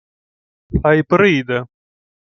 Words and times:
—Хай 0.81 0.99
прийде. 1.09 1.57